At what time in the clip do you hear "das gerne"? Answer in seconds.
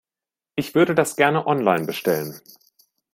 0.95-1.45